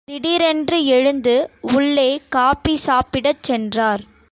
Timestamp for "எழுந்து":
0.87-1.33